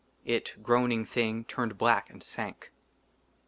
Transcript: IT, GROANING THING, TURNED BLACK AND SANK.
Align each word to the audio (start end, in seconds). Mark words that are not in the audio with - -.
IT, 0.25 0.55
GROANING 0.63 1.05
THING, 1.05 1.43
TURNED 1.45 1.77
BLACK 1.77 2.09
AND 2.09 2.23
SANK. 2.23 2.71